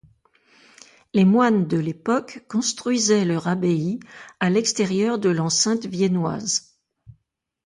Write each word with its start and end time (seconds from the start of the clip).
Les 1.13 1.25
moines 1.25 1.67
de 1.67 1.77
l'époque 1.77 2.43
construisaient 2.49 3.23
leur 3.23 3.47
abbaye 3.47 3.99
à 4.39 4.49
l'extérieur 4.49 5.19
de 5.19 5.29
l'enceinte 5.29 5.85
viennoise. 5.85 6.75